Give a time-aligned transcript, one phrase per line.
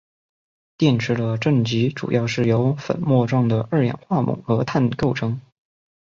[0.77, 5.39] 电池的正极主要是由粉末状的二氧化锰和碳构成。